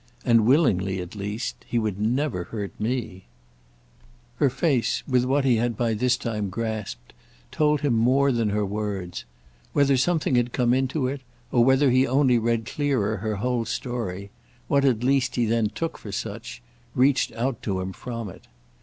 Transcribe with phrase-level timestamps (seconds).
[0.25, 3.25] And—willingly, at least—he would never hurt me."
[4.37, 7.13] Her face, with what he had by this time grasped,
[7.51, 9.25] told him more than her words;
[9.73, 14.83] whether something had come into it, or whether he only read clearer, her whole story—what
[14.83, 18.47] at least he then took for such—reached out to him from it.